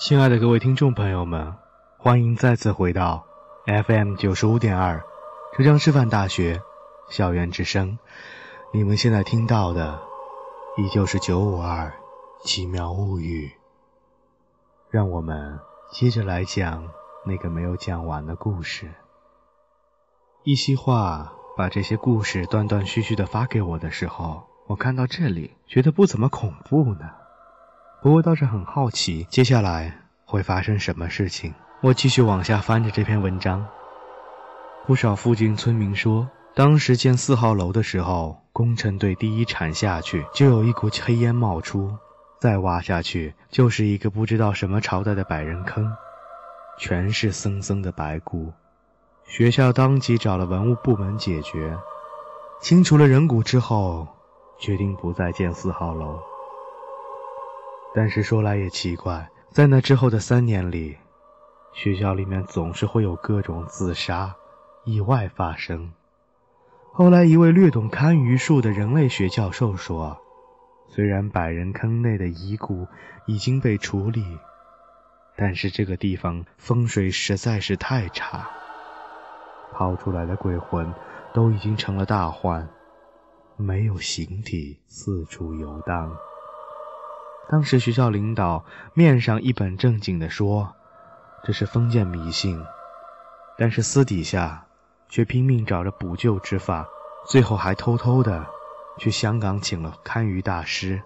[0.00, 1.54] 亲爱的各位听众朋友们，
[1.98, 3.26] 欢迎再次回到
[3.66, 5.04] FM 九十五点二
[5.54, 6.62] 浙江师范大学
[7.10, 7.98] 校园之声。
[8.72, 10.00] 你们现在听到的
[10.78, 11.92] 依旧是九五二
[12.42, 13.52] 奇妙物语。
[14.88, 15.60] 让我们
[15.92, 16.88] 接着来讲
[17.26, 18.90] 那个没有讲完的故事。
[20.44, 27.19] 一席话把这些故事断断续续的发给我的时候，我看到这里觉得不怎么恐怖呢。
[28.02, 31.52] 不过倒是很好奇，接下来会发生什么事情。
[31.82, 33.66] 我继续往下翻着这篇文章。
[34.86, 41.94] 不少附近村民说，当时建四号楼的时候，工程队第一铲下去，就有一股黑烟冒出，
[42.40, 45.92] 再挖下去就是一个不知道什么朝代的百人坑，
[46.78, 48.50] 全是森森的白骨。
[49.26, 51.76] 学校当即找了文物部门解决，
[52.62, 54.08] 清除了人骨之后，
[54.58, 56.18] 决定不再建四号楼。
[57.92, 60.96] 但是说来也奇怪，在那之后的三年里，
[61.72, 64.34] 学校里面总是会有各种自杀、
[64.84, 65.92] 意外发生。
[66.92, 70.18] 后来，一位略懂堪舆术的人类学教授说
[70.88, 72.86] ：“虽然百人坑内的遗骨
[73.26, 74.24] 已经被处理，
[75.36, 78.48] 但是这个地方风水实在是太差，
[79.72, 80.92] 抛出来的鬼魂
[81.32, 82.68] 都已经成了大患，
[83.56, 86.16] 没有形体，四处游荡。”
[87.50, 90.72] 当时学校领导面上一本正经地说
[91.42, 92.64] ：“这是封建迷信。”
[93.58, 94.64] 但是私底下
[95.08, 96.86] 却拼命找着补救之法，
[97.26, 98.46] 最后还偷偷的
[98.98, 101.02] 去香港请了堪舆大师。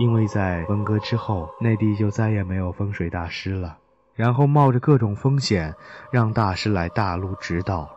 [0.00, 3.78] 因为在文革之后，内地就再也没有风水大师了。
[4.16, 5.72] 然后冒着各种风险
[6.10, 7.88] 让大师来大陆指导。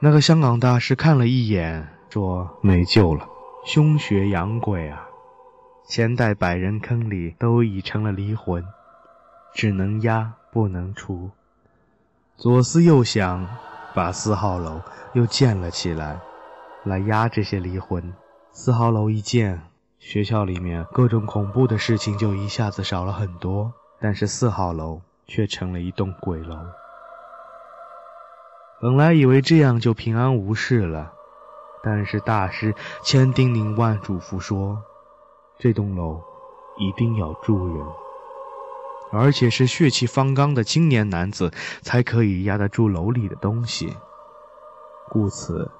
[0.00, 3.28] 那个香港大师看了一眼，说：“没救了，
[3.64, 5.06] 凶学洋鬼啊！”
[5.86, 8.64] 前代百人坑里都已成了离魂，
[9.52, 11.30] 只能压不能除。
[12.36, 13.46] 左思右想，
[13.94, 14.80] 把四号楼
[15.12, 16.20] 又建了起来，
[16.84, 18.14] 来压这些离魂。
[18.52, 19.60] 四号楼一建，
[19.98, 23.72] 学校里面各种恐怖的事情就一下子少了很多。
[24.00, 26.58] 但是四号楼却成了一栋鬼楼。
[28.80, 31.12] 本来以为这样就平安无事了，
[31.84, 34.82] 但是大师千叮咛万嘱咐说。
[35.62, 36.20] 这栋楼
[36.76, 37.86] 一定要住人，
[39.12, 41.52] 而且是血气方刚的青年男子
[41.82, 43.94] 才可以压得住楼里的东西。
[45.08, 45.70] 故此，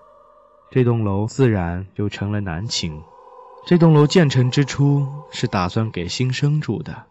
[0.71, 3.03] 这栋楼自然就成了男寝。
[3.66, 7.06] 这栋楼建成之初是打算给新生住的，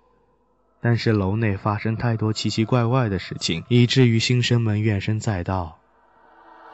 [0.80, 5.78] 但是楼内发生太多奇奇怪怪的事情，以至于新生们怨声载道，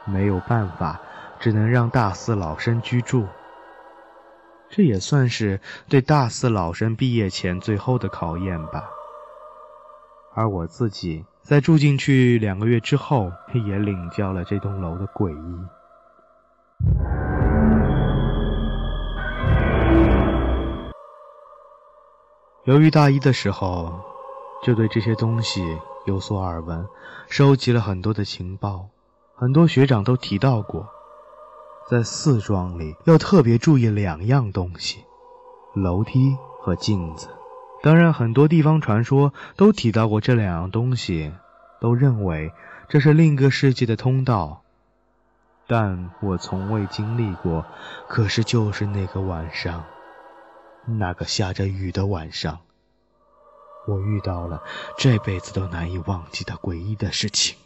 [0.04, 1.00] 没有办法，
[1.40, 3.26] 只能让大四老生居住。
[4.70, 8.90] 这也算是对大四老生毕业前最后的考验吧。
[10.34, 15.58] 而我自己在住进去两个月之后，也领教了这栋楼的诡异。
[22.64, 23.98] 由于大一的时候
[24.62, 26.86] 就对这些东西有所耳闻，
[27.28, 28.90] 收集了很多的情报，
[29.34, 30.86] 很多学长都提到过。
[31.88, 35.04] 在四庄里要特别注意两样东西：
[35.74, 37.30] 楼梯和镜子。
[37.82, 41.32] 当然，很多地方传说都提到过这两样东西，
[41.80, 42.52] 都认为
[42.90, 44.60] 这是另一个世界的通道。
[45.66, 47.64] 但我从未经历过。
[48.06, 49.82] 可是，就是那个晚上，
[50.84, 52.58] 那个下着雨的晚上，
[53.86, 54.62] 我遇到了
[54.98, 57.56] 这辈子都难以忘记的诡异的事情。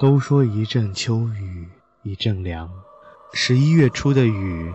[0.00, 1.68] 都说一阵秋雨
[2.04, 2.70] 一阵凉，
[3.34, 4.72] 十一月初的雨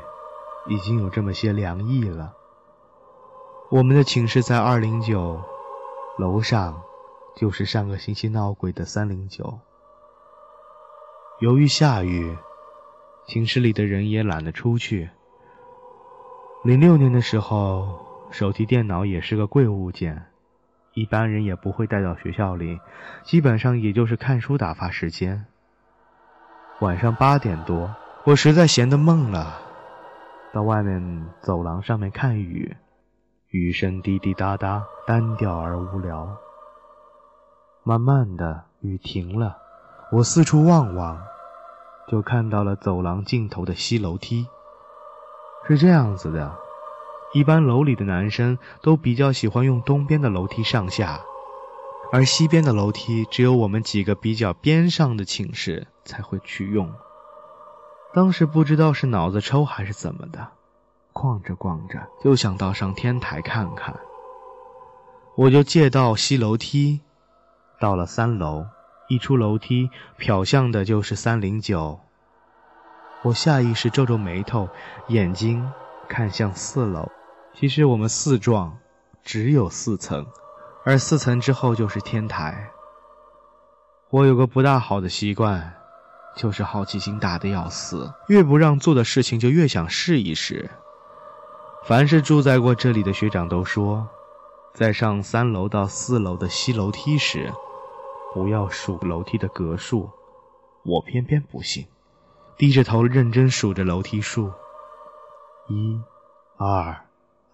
[0.67, 2.35] 已经有这么些凉意了。
[3.71, 5.41] 我们的寝室在二零九，
[6.19, 6.79] 楼上
[7.35, 9.61] 就是上个星期闹鬼的三零九。
[11.39, 12.37] 由于下雨，
[13.27, 15.09] 寝室里的人也懒得出去。
[16.63, 20.27] 零六年的时候，手提电脑也是个贵物件。
[20.95, 22.79] 一般人也不会带到学校里，
[23.21, 25.45] 基本上也就是看书打发时间。
[26.79, 27.93] 晚上八点多，
[28.23, 29.59] 我实在闲得闷了，
[30.53, 32.77] 到外面走廊上面看雨，
[33.49, 36.37] 雨声滴滴答答，单调而无聊。
[37.83, 39.57] 慢慢的，雨停了，
[40.13, 41.21] 我四处望望，
[42.07, 44.47] 就看到了走廊尽头的西楼梯。
[45.67, 46.64] 是这样子的。
[47.35, 51.19] 一般楼里的男生都比较喜欢用东边的楼梯上下，
[52.09, 56.89] 而西边的楼梯只有我们几个比较边上的寝室才会去用。
[58.13, 60.47] 当时不知道是脑子抽还是怎么的，
[61.11, 63.93] 逛着逛着，就想到上天台看看。
[65.35, 67.01] 我就借道西楼梯，
[67.81, 68.65] 到了三楼，
[69.09, 71.99] 一出楼梯，瞟向的就是三零九。
[73.23, 74.69] 我下意识皱皱眉头，
[75.09, 75.69] 眼睛
[76.07, 77.11] 看向四楼。
[77.57, 78.77] 其实我们四幢
[79.23, 80.25] 只有四层，
[80.83, 82.69] 而四层之后就是天台。
[84.09, 85.73] 我有个不大好的习惯，
[86.35, 90.69] 就是好奇心大的要死，越不让做的事情就越想试一试。
[91.85, 94.05] 凡是住在过这里的学长都说，
[94.73, 97.53] 在上三楼到四楼的西楼梯时，
[98.33, 100.09] 不要数楼梯的格数。
[100.83, 101.87] 我偏偏不信，
[102.57, 104.51] 低着头认真数着楼梯数：
[105.69, 106.01] 一、
[106.57, 107.04] 二、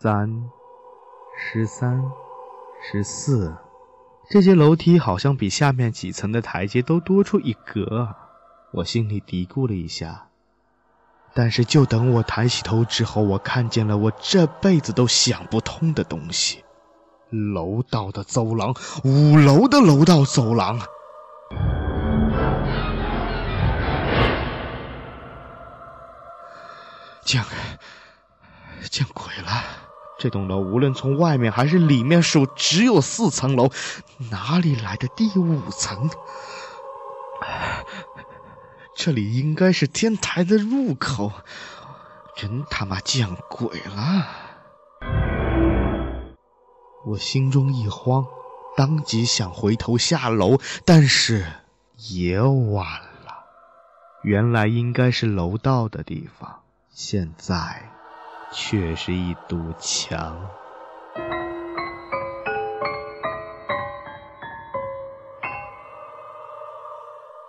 [0.04, 0.50] 三、
[1.38, 2.02] 十三、
[2.82, 3.56] 十四。
[4.32, 8.16] 这些楼梯好像比下面几层的台阶都多出一格。
[8.72, 10.30] 我心里嘀咕了一下。
[11.36, 16.66] 但是，就等我抬起头之后，我看见了我这辈子都想不通的东西：
[17.30, 18.74] 楼道的走廊，
[19.04, 20.80] 五楼的楼道走廊。
[27.22, 27.44] 见，
[28.90, 29.81] 见鬼了！
[30.22, 33.72] 这栋楼无论从外面还是里面数，只有四层楼，
[34.30, 36.12] 哪里来的第五层？
[38.96, 41.32] 这里应该是天台的入口，
[42.36, 44.28] 真他妈见鬼了！
[47.08, 48.28] 我心中一慌，
[48.78, 51.48] 当即想回头下楼，但是
[51.98, 52.86] 也晚
[53.26, 53.48] 了。
[54.22, 56.60] 原来应该是楼道的地方，
[56.92, 57.90] 现在
[58.52, 60.48] 却是一堵墙。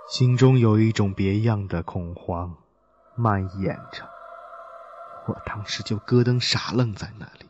[0.08, 2.54] 心中有一种别样的恐慌
[3.16, 4.04] 蔓延着，
[5.26, 7.48] 我当时就咯噔傻愣在那里。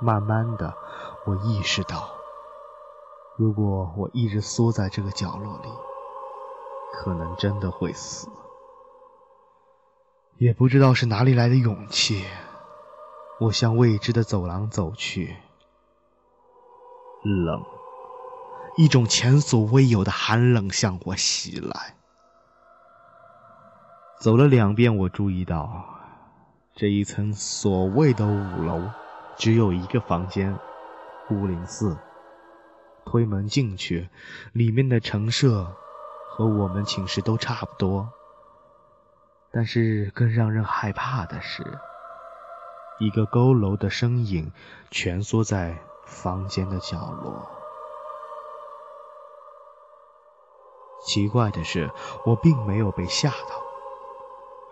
[0.00, 0.74] 慢慢的，
[1.26, 2.08] 我意识到，
[3.36, 5.68] 如果我一直缩在这个角落里，
[6.94, 8.28] 可能真的会死。
[10.38, 12.24] 也不知道是哪里来的勇气，
[13.40, 15.34] 我向未知的走廊走去，
[17.24, 17.64] 冷。
[18.76, 21.96] 一种前所未有的寒冷向我袭来。
[24.20, 25.84] 走了两遍，我注意到
[26.76, 28.80] 这一层所谓的五楼
[29.36, 30.56] 只有一个房间，
[31.30, 31.98] 五零四。
[33.04, 34.08] 推门进去，
[34.52, 35.74] 里面的陈设
[36.28, 38.12] 和我们寝室都差不多。
[39.58, 41.64] 但是更让人害怕的是，
[43.00, 44.52] 一个佝偻的身影
[44.88, 45.76] 蜷缩在
[46.06, 47.44] 房间的角落。
[51.04, 51.90] 奇怪的是，
[52.24, 53.60] 我并没有被吓到，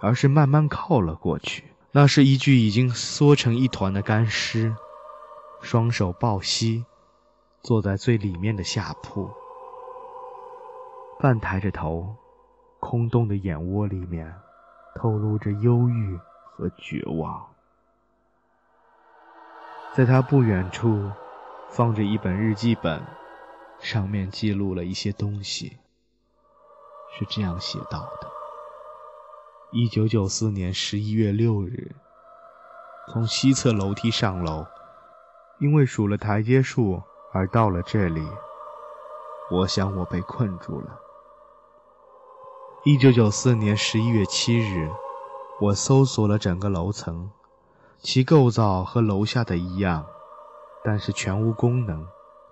[0.00, 1.64] 而是慢慢靠了过去。
[1.90, 4.76] 那是一具已经缩成一团的干尸，
[5.60, 6.86] 双手抱膝，
[7.60, 9.28] 坐在最里面的下铺，
[11.18, 12.14] 半抬着头，
[12.78, 14.32] 空洞的眼窝里面
[14.96, 16.18] 透露着忧郁
[16.50, 17.46] 和绝望。
[19.94, 21.10] 在他不远处，
[21.68, 23.02] 放着一本日记本，
[23.78, 25.76] 上面记录了一些东西。
[27.12, 28.30] 是这样写到的：
[29.70, 31.94] 一九九四年十一月六日，
[33.12, 34.66] 从西侧楼梯上楼，
[35.58, 38.26] 因为数了台阶数而到了这里。
[39.50, 41.00] 我想我被困住了。
[42.88, 44.88] 一九九四年十一月七日，
[45.60, 47.28] 我搜索了整个楼层，
[47.98, 50.06] 其构造和楼下的一样，
[50.84, 52.06] 但是全无功能，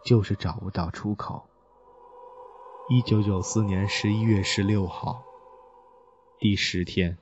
[0.05, 1.45] 就是找不到出口。
[2.89, 5.23] 一九九四年十一月十六号，
[6.41, 7.17] 第十天，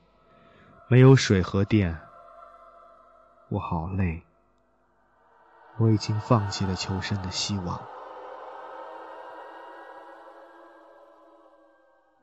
[0.87, 1.95] 没有水和电，
[3.49, 4.23] 我好累，
[5.77, 7.79] 我已经放弃了求生的希望。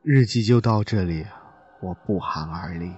[0.02, 1.26] 日记就到这里，
[1.80, 2.90] 我不寒而栗。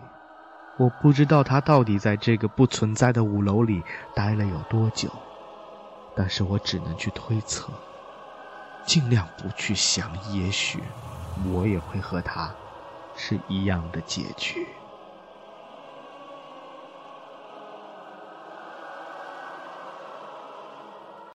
[0.78, 3.82] 我不知道他到底在这个不存在的五楼里
[4.14, 5.10] 待了有多久，
[6.14, 7.72] 但是我只能去推测。
[8.86, 10.78] 尽量不去想，也许
[11.52, 12.54] 我也会和他
[13.16, 14.64] 是一样的结局。